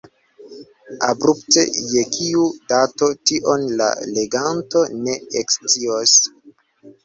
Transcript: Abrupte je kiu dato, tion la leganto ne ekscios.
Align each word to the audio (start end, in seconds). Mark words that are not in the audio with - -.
Abrupte 1.09 1.65
je 1.91 2.03
kiu 2.15 2.47
dato, 2.73 3.11
tion 3.31 3.69
la 3.83 3.93
leganto 4.19 4.85
ne 5.07 5.19
ekscios. 5.45 6.19